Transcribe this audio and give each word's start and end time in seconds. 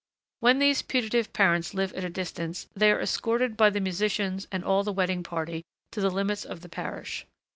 When 0.39 0.57
these 0.57 0.81
putative 0.81 1.31
parents 1.31 1.75
live 1.75 1.93
at 1.93 2.03
a 2.03 2.09
distance, 2.09 2.67
they 2.75 2.91
are 2.91 2.99
escorted 2.99 3.55
by 3.55 3.69
the 3.69 3.79
musicians 3.79 4.47
and 4.51 4.63
all 4.65 4.81
the 4.83 4.91
wedding 4.91 5.21
party 5.21 5.63
to 5.91 6.01
the 6.01 6.09
limits 6.09 6.43
of 6.43 6.61
the 6.61 6.69
parish. 6.69 7.27